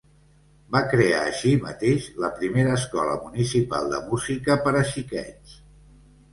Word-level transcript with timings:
Va 0.75 0.79
crear 0.93 1.19
així 1.25 1.51
mateix 1.65 2.07
la 2.25 2.31
primera 2.41 2.73
Escola 2.79 3.15
Municipal 3.27 3.95
de 3.95 4.03
Música 4.09 4.59
per 4.67 4.77
a 4.83 4.85
xiquets. 4.97 5.59